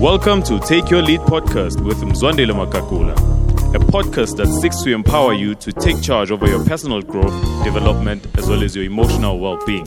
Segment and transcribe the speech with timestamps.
[0.00, 3.12] Welcome to Take Your Lead podcast with Mzwandile Makakula,
[3.74, 8.26] a podcast that seeks to empower you to take charge over your personal growth, development,
[8.38, 9.84] as well as your emotional well being.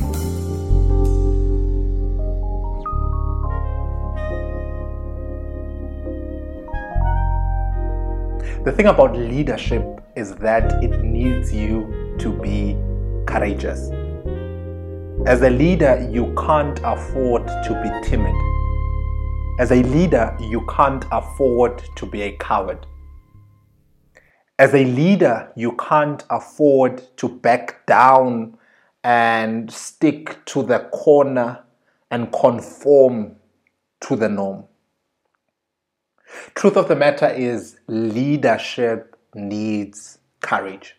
[8.65, 9.83] The thing about leadership
[10.15, 12.77] is that it needs you to be
[13.25, 13.89] courageous.
[15.25, 18.52] As a leader, you can't afford to be timid.
[19.59, 22.87] As a leader, you can't afford to be a coward.
[24.57, 28.57] As a leader, you can't afford to back down
[29.03, 31.63] and stick to the corner
[32.09, 33.35] and conform
[34.01, 34.63] to the norm.
[36.55, 40.95] Truth of the matter is, leadership needs courage.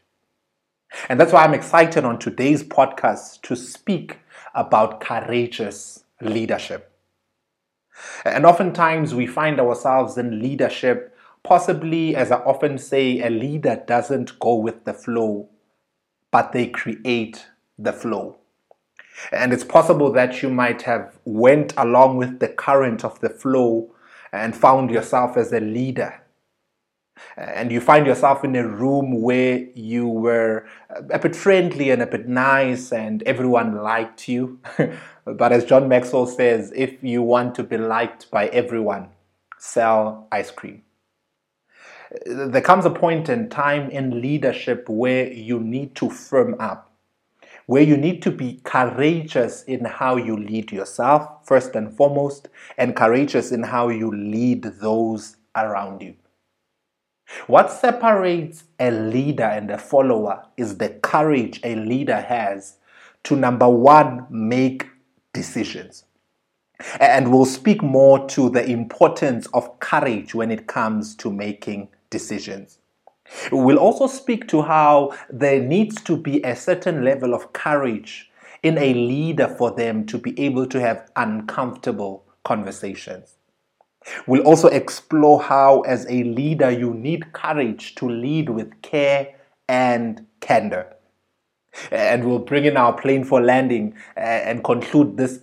[1.08, 4.19] And that's why I'm excited on today's podcast to speak
[4.55, 6.94] about courageous leadership.
[8.25, 14.39] And oftentimes we find ourselves in leadership, possibly, as I often say, a leader doesn't
[14.39, 15.48] go with the flow,
[16.31, 17.47] but they create
[17.78, 18.39] the flow.
[19.33, 23.95] And it's possible that you might have went along with the current of the flow
[24.33, 26.20] and found yourself as a leader
[27.36, 30.66] and you find yourself in a room where you were
[31.10, 34.58] a bit friendly and a bit nice and everyone liked you.
[35.24, 39.08] but as John Maxwell says, if you want to be liked by everyone,
[39.58, 40.82] sell ice cream.
[42.26, 46.92] There comes a point in time in leadership where you need to firm up,
[47.66, 52.48] where you need to be courageous in how you lead yourself, first and foremost,
[52.78, 56.14] and courageous in how you lead those around you.
[57.47, 62.76] What separates a leader and a follower is the courage a leader has
[63.25, 64.87] to number one, make
[65.32, 66.04] decisions.
[67.00, 72.78] And we'll speak more to the importance of courage when it comes to making decisions.
[73.50, 78.31] We'll also speak to how there needs to be a certain level of courage
[78.62, 83.37] in a leader for them to be able to have uncomfortable conversations.
[84.26, 89.34] We'll also explore how, as a leader, you need courage to lead with care
[89.69, 90.94] and candor.
[91.91, 95.41] And we'll bring in our plane for landing uh, and conclude this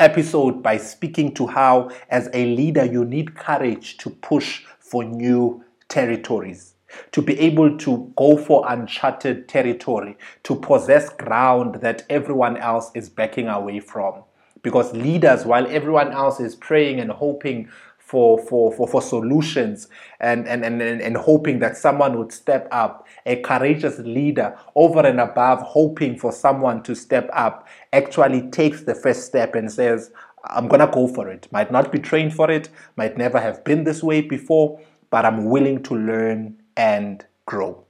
[0.00, 5.62] episode by speaking to how, as a leader, you need courage to push for new
[5.88, 6.74] territories,
[7.12, 13.08] to be able to go for uncharted territory, to possess ground that everyone else is
[13.08, 14.24] backing away from.
[14.62, 17.68] Because leaders, while everyone else is praying and hoping
[18.10, 19.86] for, for, for, for solutions
[20.18, 23.06] and, and, and, and hoping that someone would step up.
[23.24, 28.96] A courageous leader, over and above hoping for someone to step up, actually takes the
[28.96, 30.10] first step and says,
[30.44, 31.46] I'm going to go for it.
[31.52, 35.44] Might not be trained for it, might never have been this way before, but I'm
[35.44, 37.84] willing to learn and grow.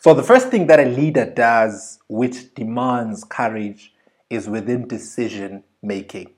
[0.00, 3.94] So, the first thing that a leader does, which demands courage,
[4.30, 6.30] is within decision making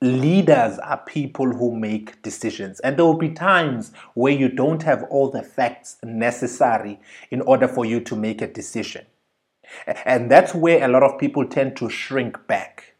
[0.00, 5.04] leaders are people who make decisions and there will be times where you don't have
[5.10, 9.04] all the facts necessary in order for you to make a decision
[10.04, 12.94] and that's where a lot of people tend to shrink back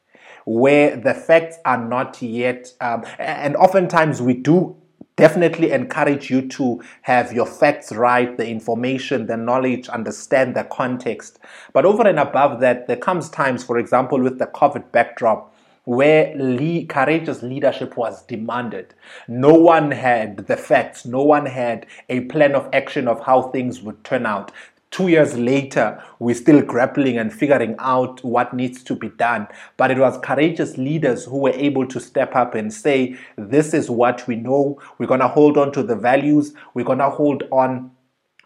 [0.46, 4.76] where the facts are not yet um, and oftentimes we do
[5.16, 11.38] definitely encourage you to have your facts right, the information, the knowledge, understand the context.
[11.72, 15.53] But over and above that, there comes times, for example, with the COVID backdrop,
[15.84, 18.94] where le- courageous leadership was demanded.
[19.28, 23.82] No one had the facts, no one had a plan of action of how things
[23.82, 24.50] would turn out.
[24.90, 29.48] Two years later, we're still grappling and figuring out what needs to be done.
[29.76, 33.90] But it was courageous leaders who were able to step up and say, This is
[33.90, 34.80] what we know.
[34.98, 36.54] We're going to hold on to the values.
[36.74, 37.90] We're going to hold on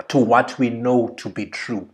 [0.09, 1.91] to what we know to be true.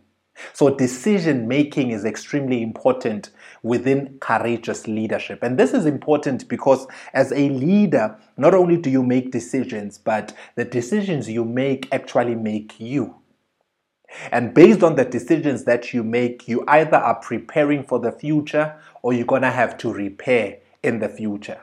[0.53, 3.31] So, decision making is extremely important
[3.63, 5.43] within courageous leadership.
[5.43, 10.35] And this is important because, as a leader, not only do you make decisions, but
[10.57, 13.17] the decisions you make actually make you.
[14.31, 18.77] And based on the decisions that you make, you either are preparing for the future
[19.03, 21.61] or you're going to have to repair in the future.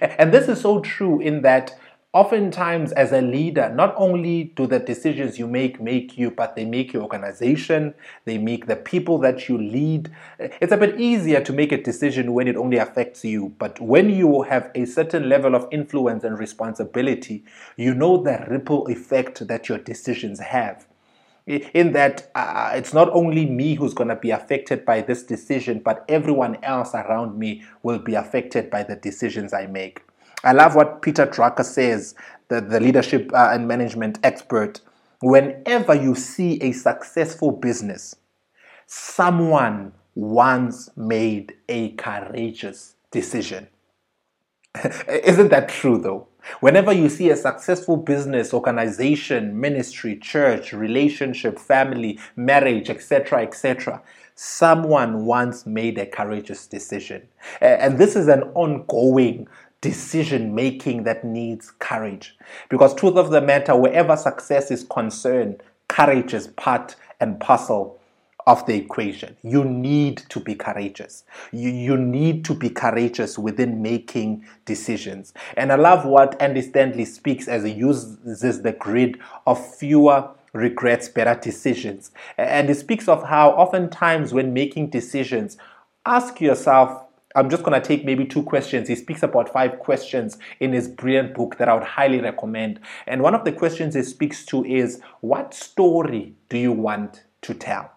[0.00, 1.78] And this is so true in that
[2.14, 6.64] oftentimes as a leader not only do the decisions you make make you but they
[6.64, 7.92] make your organization
[8.24, 10.10] they make the people that you lead.
[10.38, 14.10] It's a bit easier to make a decision when it only affects you but when
[14.10, 17.44] you have a certain level of influence and responsibility
[17.76, 20.86] you know the ripple effect that your decisions have.
[21.46, 25.80] In that uh, it's not only me who's going to be affected by this decision
[25.84, 30.00] but everyone else around me will be affected by the decisions i make
[30.44, 32.14] I love what Peter Drucker says,
[32.48, 34.82] the, the leadership uh, and management expert.
[35.20, 38.14] Whenever you see a successful business,
[38.86, 43.68] someone once made a courageous decision.
[45.08, 46.28] Isn't that true though?
[46.60, 54.02] Whenever you see a successful business, organization, ministry, church, relationship, family, marriage, etc., etc.,
[54.34, 57.26] someone once made a courageous decision.
[57.62, 59.48] And this is an ongoing
[59.84, 62.34] decision making that needs courage.
[62.70, 68.00] Because, truth of the matter, wherever success is concerned, courage is part and parcel
[68.46, 69.36] of the equation.
[69.42, 71.24] You need to be courageous.
[71.52, 75.34] You, you need to be courageous within making decisions.
[75.54, 81.10] And I love what Andy Stanley speaks as he uses the grid of fewer regrets,
[81.10, 82.10] better decisions.
[82.38, 85.58] And he speaks of how oftentimes when making decisions,
[86.06, 87.03] ask yourself,
[87.34, 88.88] I'm just going to take maybe two questions.
[88.88, 92.80] He speaks about five questions in his brilliant book that I would highly recommend.
[93.06, 97.54] And one of the questions he speaks to is, What story do you want to
[97.54, 97.90] tell?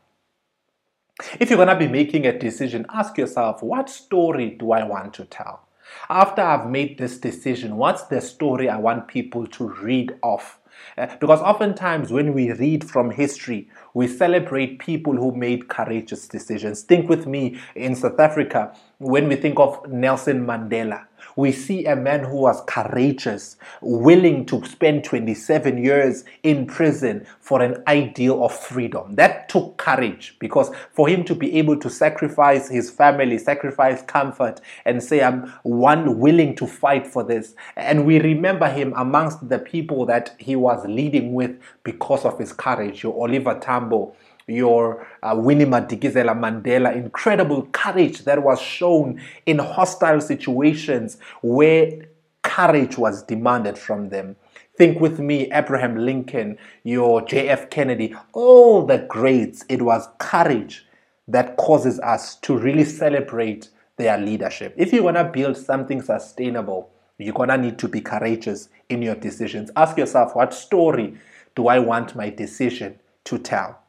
[1.39, 5.15] If you're going to be making a decision, ask yourself, what story do I want
[5.15, 5.66] to tell?
[6.09, 10.59] After I've made this decision, what's the story I want people to read off?
[10.97, 16.83] Uh, because oftentimes when we read from history, we celebrate people who made courageous decisions.
[16.83, 21.06] Think with me in South Africa when we think of Nelson Mandela
[21.37, 27.61] we see a man who was courageous, willing to spend 27 years in prison for
[27.61, 29.13] an ideal of freedom.
[29.15, 34.59] That took courage because for him to be able to sacrifice his family, sacrifice comfort,
[34.83, 37.53] and say, I'm one willing to fight for this.
[37.75, 42.51] And we remember him amongst the people that he was leading with because of his
[42.51, 43.03] courage.
[43.03, 44.15] Your Oliver Tambo
[44.47, 52.07] your uh, Winnie Madikizela Mandela, incredible courage that was shown in hostile situations where
[52.43, 54.35] courage was demanded from them.
[54.77, 59.65] Think with me, Abraham Lincoln, your JF Kennedy, all the greats.
[59.67, 60.85] It was courage
[61.27, 64.73] that causes us to really celebrate their leadership.
[64.77, 69.01] If you want to build something sustainable, you're going to need to be courageous in
[69.01, 69.71] your decisions.
[69.75, 71.17] Ask yourself, what story
[71.55, 73.79] do I want my decision to tell?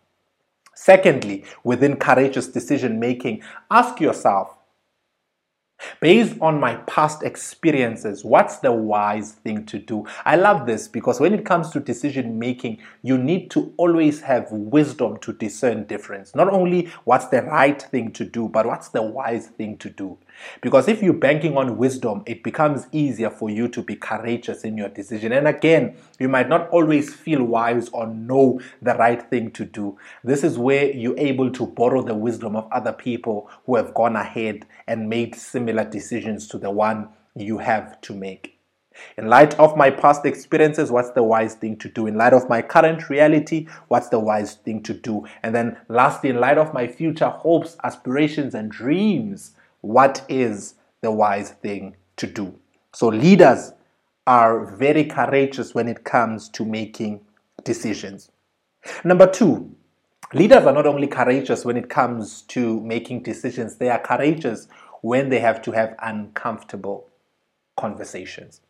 [0.81, 4.59] Secondly, within courageous decision making, ask yourself
[6.01, 10.07] Based on my past experiences, what's the wise thing to do?
[10.25, 14.51] I love this because when it comes to decision making, you need to always have
[14.51, 16.35] wisdom to discern difference.
[16.35, 20.19] Not only what's the right thing to do, but what's the wise thing to do.
[20.61, 24.77] Because if you're banking on wisdom, it becomes easier for you to be courageous in
[24.77, 25.33] your decision.
[25.33, 29.99] And again, you might not always feel wise or know the right thing to do.
[30.25, 34.17] This is where you're able to borrow the wisdom of other people who have gone
[34.17, 38.59] ahead and made similar decisions to the one you have to make.
[39.17, 42.07] In light of my past experiences, what's the wise thing to do?
[42.07, 45.25] In light of my current reality, what's the wise thing to do?
[45.43, 51.11] And then, lastly, in light of my future hopes, aspirations, and dreams, what is the
[51.11, 52.55] wise thing to do.
[52.93, 53.73] So, leaders
[54.27, 57.21] are very courageous when it comes to making
[57.65, 58.31] decisions.
[59.05, 59.75] Number two,
[60.33, 64.69] leaders are not only courageous when it comes to making decisions, they are courageous
[65.03, 67.09] when they have to have uncomfortable
[67.77, 68.61] conversations.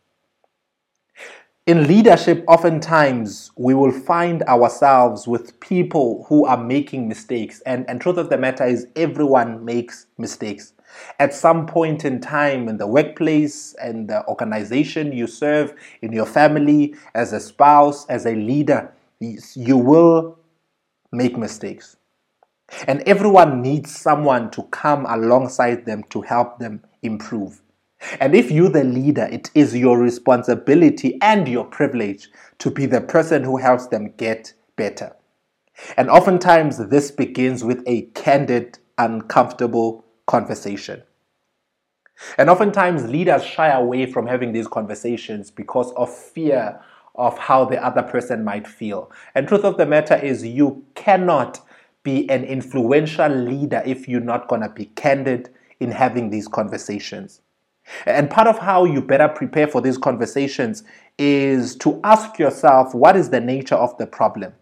[1.65, 7.61] In leadership, oftentimes we will find ourselves with people who are making mistakes.
[7.65, 10.73] And, and truth of the matter is, everyone makes mistakes.
[11.19, 16.25] At some point in time in the workplace and the organization you serve, in your
[16.25, 20.39] family, as a spouse, as a leader, you will
[21.11, 21.97] make mistakes.
[22.87, 27.61] And everyone needs someone to come alongside them to help them improve.
[28.19, 32.29] And if you're the leader, it is your responsibility and your privilege
[32.59, 35.15] to be the person who helps them get better.
[35.97, 41.01] And oftentimes, this begins with a candid, uncomfortable conversation.
[42.37, 46.79] And oftentimes, leaders shy away from having these conversations because of fear
[47.15, 49.11] of how the other person might feel.
[49.35, 51.59] And truth of the matter is, you cannot
[52.03, 57.41] be an influential leader if you're not going to be candid in having these conversations.
[58.05, 60.83] And part of how you better prepare for these conversations
[61.17, 64.53] is to ask yourself what is the nature of the problem?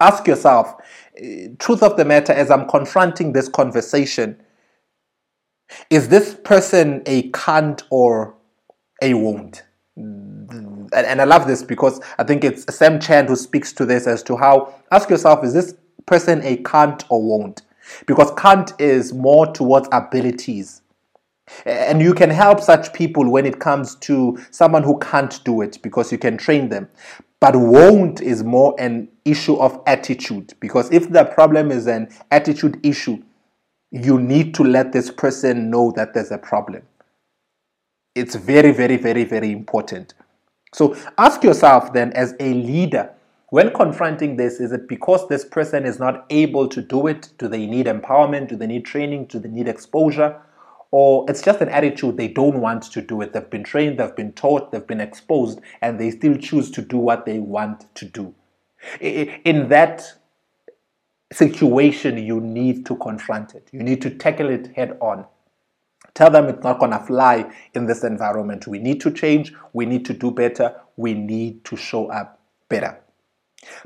[0.00, 0.74] Ask yourself,
[1.16, 4.40] eh, truth of the matter, as I'm confronting this conversation,
[5.90, 8.34] is this person a can't or
[9.02, 9.64] a won't?
[9.96, 14.06] And, and I love this because I think it's Sam Chand who speaks to this
[14.06, 15.74] as to how ask yourself, is this
[16.06, 17.62] person a can't or won't?
[18.06, 20.82] Because can't is more towards abilities
[21.64, 25.78] And you can help such people when it comes to someone who can't do it
[25.82, 26.88] because you can train them.
[27.40, 32.78] But won't is more an issue of attitude because if the problem is an attitude
[32.82, 33.22] issue,
[33.90, 36.82] you need to let this person know that there's a problem.
[38.14, 40.14] It's very, very, very, very important.
[40.72, 43.10] So ask yourself then, as a leader,
[43.48, 47.30] when confronting this, is it because this person is not able to do it?
[47.38, 48.48] Do they need empowerment?
[48.48, 49.26] Do they need training?
[49.26, 50.40] Do they need exposure?
[50.92, 53.32] Or it's just an attitude they don't want to do it.
[53.32, 56.96] They've been trained, they've been taught, they've been exposed, and they still choose to do
[56.96, 58.34] what they want to do.
[59.00, 60.02] In that
[61.32, 63.68] situation, you need to confront it.
[63.72, 65.24] You need to tackle it head on.
[66.14, 68.66] Tell them it's not going to fly in this environment.
[68.66, 69.52] We need to change.
[69.72, 70.74] We need to do better.
[70.96, 72.98] We need to show up better.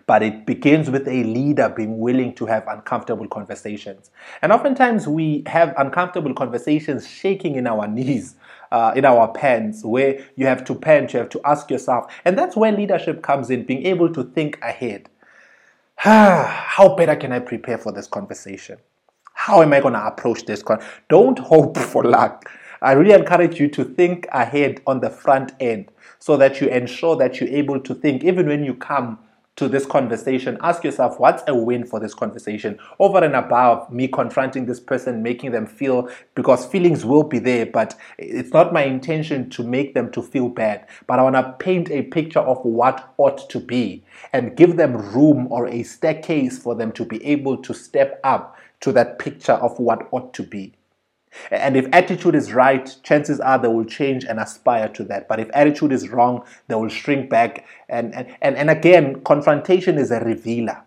[0.06, 4.10] But it begins with a leader being willing to have uncomfortable conversations.
[4.40, 8.36] And oftentimes we have uncomfortable conversations shaking in our knees,
[8.70, 12.12] uh, in our pants, where you have to pant, you have to ask yourself.
[12.24, 15.10] And that's where leadership comes in, being able to think ahead.
[15.96, 18.78] How better can I prepare for this conversation?
[19.32, 20.62] How am I going to approach this?
[20.62, 22.50] Con- Don't hope for luck.
[22.82, 27.16] I really encourage you to think ahead on the front end so that you ensure
[27.16, 29.18] that you're able to think even when you come
[29.56, 34.08] to this conversation, ask yourself what's a win for this conversation over and above me
[34.08, 38.82] confronting this person, making them feel because feelings will be there, but it's not my
[38.82, 40.86] intention to make them to feel bad.
[41.06, 44.96] But I want to paint a picture of what ought to be and give them
[45.12, 49.52] room or a staircase for them to be able to step up to that picture
[49.52, 50.72] of what ought to be.
[51.50, 55.28] And if attitude is right, chances are they will change and aspire to that.
[55.28, 57.66] But if attitude is wrong, they will shrink back.
[57.88, 60.84] And, and, and, and again, confrontation is a revealer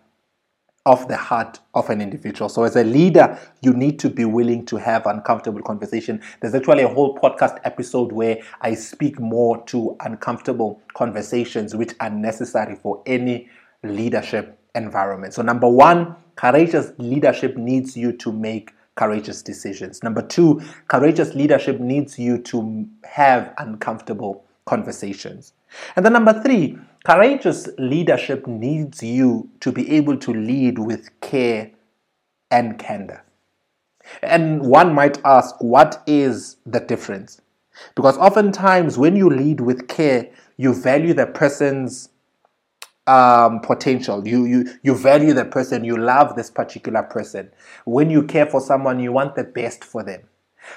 [0.88, 2.48] of the heart of an individual.
[2.48, 6.22] So, as a leader, you need to be willing to have uncomfortable conversation.
[6.42, 12.10] There's actually a whole podcast episode where I speak more to uncomfortable conversations which are
[12.10, 13.50] necessary for any
[13.84, 15.34] leadership environment.
[15.34, 20.04] So, number one, courageous leadership needs you to make courageous decisions.
[20.04, 25.54] Number two, courageous leadership needs you to have uncomfortable conversations.
[25.96, 31.72] And then number three, courageous leadership needs you to be able to lead with care
[32.52, 33.24] and candor.
[34.22, 37.42] And one might ask, what is the difference?
[37.96, 42.10] Because oftentimes, when you lead with care, you value the person's
[43.08, 44.28] um, potential.
[44.28, 47.50] You, you, you value the person, you love this particular person.
[47.86, 50.22] When you care for someone, you want the best for them.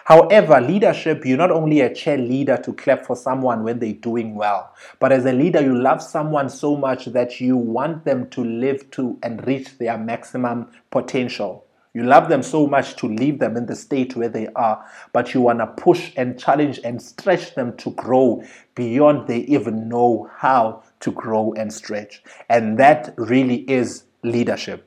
[0.04, 4.72] However, leadership, you're not only a cheerleader to clap for someone when they're doing well,
[5.00, 8.88] but as a leader, you love someone so much that you want them to live
[8.92, 11.66] to and reach their maximum potential.
[11.92, 15.34] You love them so much to leave them in the state where they are, but
[15.34, 18.44] you want to push and challenge and stretch them to grow
[18.76, 22.22] beyond they even know how to grow and stretch.
[22.48, 24.86] And that really is leadership.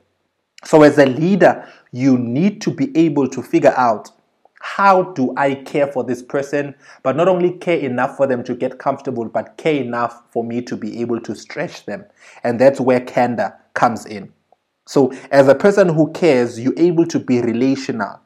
[0.64, 4.10] So, as a leader, you need to be able to figure out
[4.60, 8.54] how do I care for this person, but not only care enough for them to
[8.54, 12.06] get comfortable, but care enough for me to be able to stretch them.
[12.44, 14.32] And that's where candor comes in.
[14.86, 18.20] So, as a person who cares, you're able to be relational.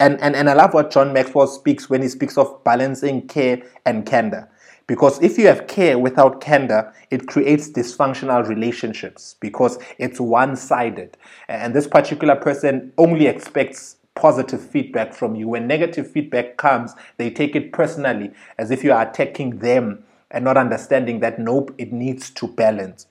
[0.00, 3.62] And, and, and I love what John Maxwell speaks when he speaks of balancing care
[3.84, 4.49] and candor.
[4.90, 11.16] Because if you have care without candor, it creates dysfunctional relationships because it's one sided.
[11.46, 15.46] And this particular person only expects positive feedback from you.
[15.46, 20.44] When negative feedback comes, they take it personally as if you are attacking them and
[20.44, 23.06] not understanding that nope, it needs to balance.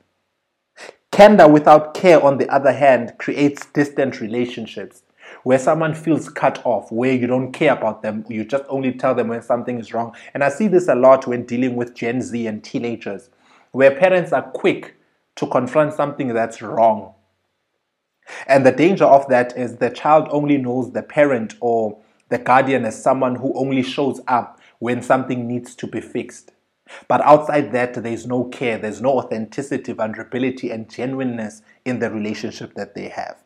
[1.14, 5.04] Candor without care, on the other hand, creates distant relationships
[5.44, 9.16] where someone feels cut off, where you don't care about them, you just only tell
[9.16, 10.16] them when something is wrong.
[10.34, 13.30] And I see this a lot when dealing with Gen Z and teenagers,
[13.72, 14.96] where parents are quick
[15.36, 17.14] to confront something that's wrong.
[18.48, 22.86] And the danger of that is the child only knows the parent or the guardian
[22.86, 26.52] as someone who only shows up when something needs to be fixed.
[27.08, 32.74] But outside that, there's no care, there's no authenticity, vulnerability, and genuineness in the relationship
[32.76, 33.38] that they have.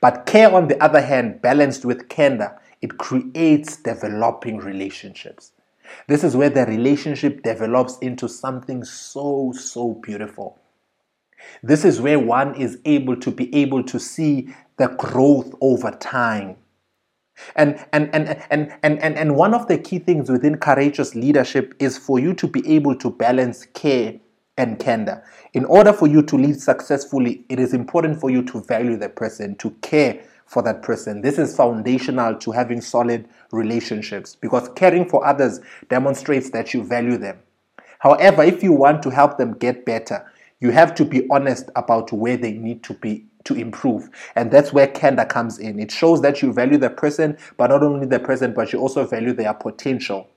[0.00, 5.52] But care, on the other hand, balanced with candor, it creates developing relationships.
[6.08, 10.58] This is where the relationship develops into something so, so beautiful.
[11.62, 16.56] This is where one is able to be able to see the growth over time.
[17.56, 21.74] And, and, and, and, and, and, and one of the key things within courageous leadership
[21.78, 24.14] is for you to be able to balance care
[24.56, 25.24] and candor.
[25.52, 29.08] In order for you to lead successfully, it is important for you to value the
[29.08, 31.20] person, to care for that person.
[31.20, 37.16] This is foundational to having solid relationships because caring for others demonstrates that you value
[37.16, 37.38] them.
[37.98, 40.30] However, if you want to help them get better,
[40.60, 44.08] you have to be honest about where they need to be to improve.
[44.36, 45.78] And that's where candor comes in.
[45.78, 49.06] It shows that you value the person, but not only the person, but you also
[49.06, 50.28] value their potential.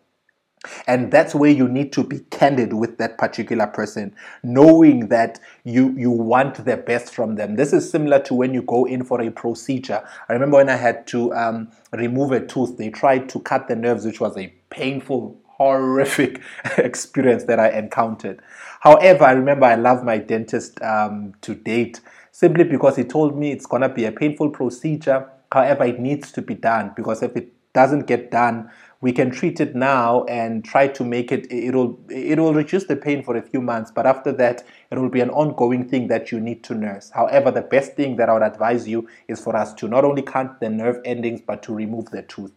[0.87, 5.93] And that's where you need to be candid with that particular person, knowing that you,
[5.97, 7.55] you want the best from them.
[7.55, 10.03] This is similar to when you go in for a procedure.
[10.27, 13.75] I remember when I had to um, remove a tooth, they tried to cut the
[13.75, 16.41] nerves, which was a painful, horrific
[16.77, 18.41] experience that I encountered.
[18.81, 23.51] However, I remember I love my dentist um, to date simply because he told me
[23.51, 25.29] it's going to be a painful procedure.
[25.51, 28.69] However, it needs to be done because if it doesn't get done,
[29.01, 32.95] we can treat it now and try to make it it'll it will reduce the
[32.95, 36.31] pain for a few months but after that it will be an ongoing thing that
[36.31, 39.55] you need to nurse however the best thing that i would advise you is for
[39.55, 42.51] us to not only cut the nerve endings but to remove the tooth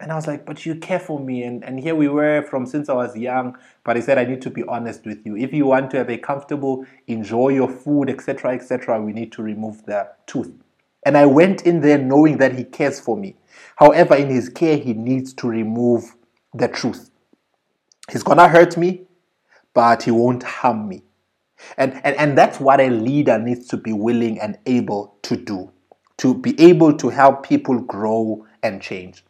[0.00, 1.42] and I was like, but you care for me.
[1.42, 3.58] And, and here we were from since I was young.
[3.84, 5.36] But he said, I need to be honest with you.
[5.36, 9.42] If you want to have a comfortable, enjoy your food, etc., etc., we need to
[9.42, 10.52] remove the tooth.
[11.04, 13.36] And I went in there knowing that he cares for me.
[13.76, 16.14] However, in his care, he needs to remove
[16.52, 17.10] the truth.
[18.10, 19.02] He's gonna hurt me,
[19.72, 21.02] but he won't harm me.
[21.76, 25.70] And, and, and that's what a leader needs to be willing and able to do
[26.20, 29.24] to be able to help people grow and change.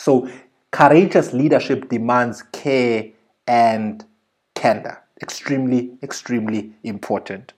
[0.00, 0.28] So,
[0.72, 3.12] courageous leadership demands care
[3.46, 4.04] and
[4.56, 5.04] candor.
[5.22, 7.52] Extremely, extremely important.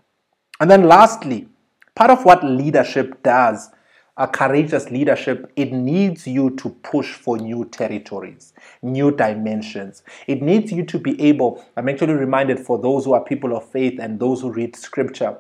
[0.61, 1.49] And then, lastly,
[1.95, 3.71] part of what leadership does,
[4.17, 10.03] a courageous leadership, it needs you to push for new territories, new dimensions.
[10.27, 13.69] It needs you to be able, I'm actually reminded for those who are people of
[13.69, 15.37] faith and those who read scripture,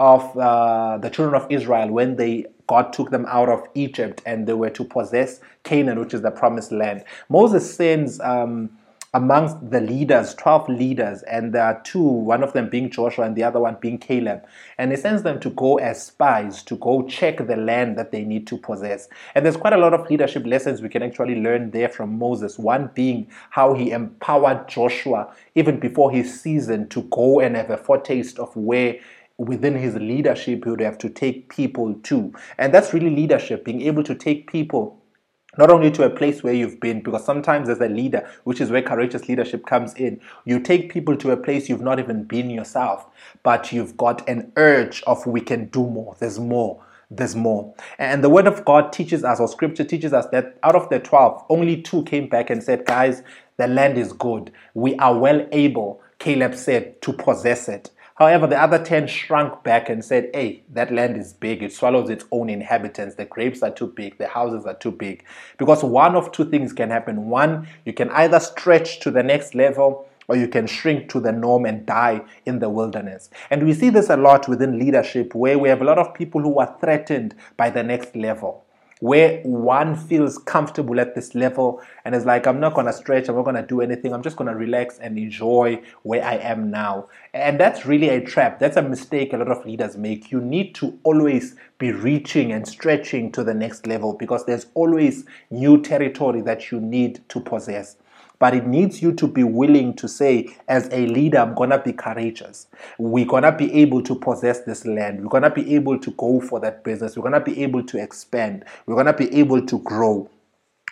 [0.00, 4.46] of uh, the children of Israel when they God took them out of Egypt and
[4.46, 7.02] they were to possess Canaan, which is the promised land.
[7.30, 8.70] Moses sends um,
[9.14, 13.34] amongst the leaders, 12 leaders, and there are two, one of them being Joshua and
[13.34, 14.44] the other one being Caleb.
[14.76, 18.24] And he sends them to go as spies, to go check the land that they
[18.24, 19.08] need to possess.
[19.34, 22.58] And there's quite a lot of leadership lessons we can actually learn there from Moses.
[22.58, 27.78] One being how he empowered Joshua even before his season to go and have a
[27.78, 28.96] foretaste of where
[29.38, 32.32] within his leadership he would have to take people to.
[32.58, 35.00] And that's really leadership, being able to take people
[35.58, 38.70] not only to a place where you've been, because sometimes as a leader, which is
[38.70, 42.48] where courageous leadership comes in, you take people to a place you've not even been
[42.48, 43.06] yourself,
[43.42, 46.82] but you've got an urge of we can do more, there's more.
[47.10, 47.74] There's more.
[47.98, 50.98] And the word of God teaches us, or scripture teaches us, that out of the
[50.98, 53.22] 12, only two came back and said, Guys,
[53.56, 54.52] the land is good.
[54.74, 57.90] We are well able, Caleb said, to possess it.
[58.18, 61.62] However, the other 10 shrunk back and said, Hey, that land is big.
[61.62, 63.14] It swallows its own inhabitants.
[63.14, 64.18] The grapes are too big.
[64.18, 65.24] The houses are too big.
[65.56, 67.28] Because one of two things can happen.
[67.28, 71.30] One, you can either stretch to the next level or you can shrink to the
[71.30, 73.30] norm and die in the wilderness.
[73.50, 76.42] And we see this a lot within leadership where we have a lot of people
[76.42, 78.64] who are threatened by the next level
[79.00, 83.28] where one feels comfortable at this level and is like, I'm not going to stretch,
[83.28, 86.34] I'm not going to do anything, I'm just going to relax and enjoy where I
[86.36, 87.08] am now.
[87.32, 88.58] And that's really a trap.
[88.58, 90.32] That's a mistake a lot of leaders make.
[90.32, 95.24] You need to always be reaching and stretching to the next level because there's always
[95.50, 97.96] new territory that you need to possess
[98.38, 101.78] but it needs you to be willing to say, as a leader, I'm going to
[101.78, 102.66] be courageous.
[102.98, 105.22] We're going to be able to possess this land.
[105.22, 107.16] We're going to be able to go for that business.
[107.16, 108.64] We're going to be able to expand.
[108.86, 110.30] We're going to be able to grow.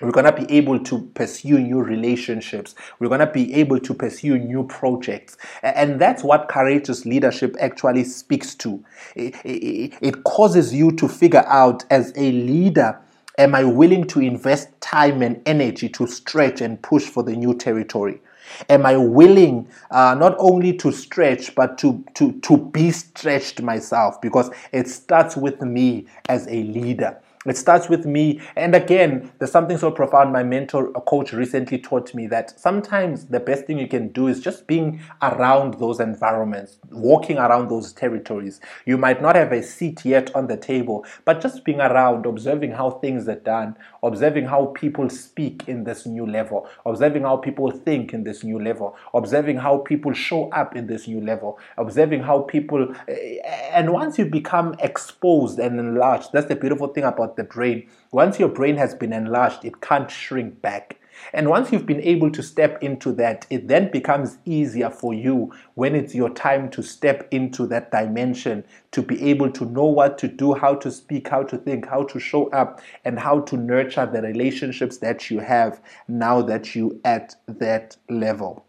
[0.00, 2.74] We're going to be able to pursue new relationships.
[2.98, 5.38] We're going to be able to pursue new projects.
[5.62, 8.84] And that's what courageous leadership actually speaks to.
[9.14, 12.98] It, causes you to figure out as a leader
[13.38, 17.54] Am I willing to invest time and energy to stretch and push for the new
[17.54, 18.22] territory?
[18.70, 24.20] Am I willing uh, not only to stretch, but to, to, to be stretched myself?
[24.22, 27.20] Because it starts with me as a leader.
[27.46, 28.40] It starts with me.
[28.56, 30.32] And again, there's something so profound.
[30.32, 34.26] My mentor, a coach, recently taught me that sometimes the best thing you can do
[34.26, 38.60] is just being around those environments, walking around those territories.
[38.84, 42.72] You might not have a seat yet on the table, but just being around, observing
[42.72, 47.70] how things are done, observing how people speak in this new level, observing how people
[47.70, 52.22] think in this new level, observing how people show up in this new level, observing
[52.22, 52.92] how people.
[53.08, 53.38] Eh,
[53.72, 57.88] and once you become exposed and enlarged, that's the beautiful thing about the brain.
[58.10, 60.98] Once your brain has been enlarged, it can't shrink back.
[61.32, 65.52] And once you've been able to step into that, it then becomes easier for you
[65.74, 70.18] when it's your time to step into that dimension to be able to know what
[70.18, 73.56] to do, how to speak, how to think, how to show up, and how to
[73.56, 78.65] nurture the relationships that you have now that you at that level.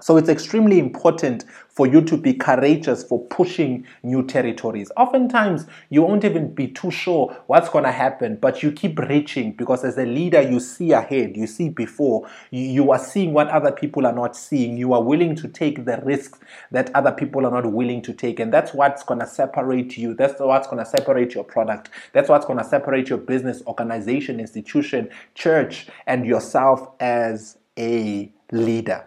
[0.00, 4.92] So it's extremely important for you to be courageous for pushing new territories.
[4.96, 9.50] Oftentimes, you won't even be too sure what's going to happen, but you keep reaching
[9.54, 13.72] because as a leader, you see ahead, you see before, you, are seeing what other
[13.72, 14.76] people are not seeing.
[14.76, 16.38] You are willing to take the risks
[16.70, 18.38] that other people are not willing to take.
[18.38, 20.14] And that's what's going to separate you.
[20.14, 21.90] That's what's going to separate your product.
[22.12, 29.04] That's what's going to separate your business, organization, institution, church, and yourself as a leader.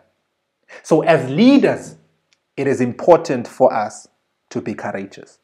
[0.84, 1.98] So, as leaders,
[2.58, 4.08] it is important for us
[4.50, 5.40] to be courageous.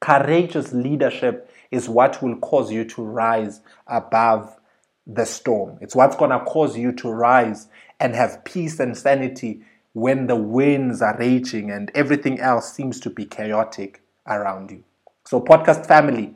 [0.00, 4.58] Courageous leadership is what will cause you to rise above
[5.06, 5.78] the storm.
[5.80, 10.36] It's what's going to cause you to rise and have peace and sanity when the
[10.36, 14.84] winds are raging and everything else seems to be chaotic around you.
[15.26, 16.34] So, podcast family,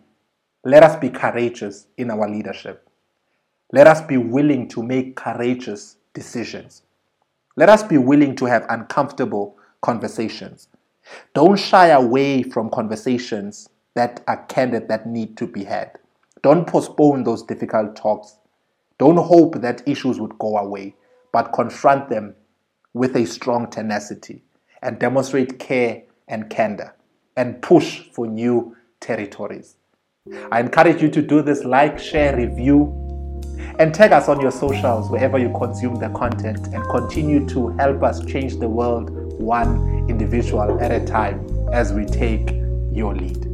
[0.64, 2.88] let us be courageous in our leadership.
[3.72, 6.83] Let us be willing to make courageous decisions.
[7.56, 10.68] Let us be willing to have uncomfortable conversations.
[11.34, 15.92] Don't shy away from conversations that are candid that need to be had.
[16.42, 18.38] Don't postpone those difficult talks.
[18.98, 20.94] Don't hope that issues would go away,
[21.32, 22.34] but confront them
[22.92, 24.42] with a strong tenacity
[24.82, 26.94] and demonstrate care and candor
[27.36, 29.76] and push for new territories.
[30.50, 33.03] I encourage you to do this like, share, review,
[33.78, 38.02] and tag us on your socials wherever you consume the content and continue to help
[38.02, 42.50] us change the world one individual at a time as we take
[42.92, 43.44] your lead.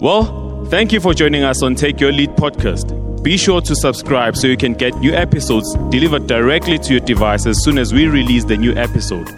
[0.00, 3.22] Well, thank you for joining us on Take Your Lead podcast.
[3.22, 7.46] Be sure to subscribe so you can get new episodes delivered directly to your device
[7.46, 9.28] as soon as we release the new episode.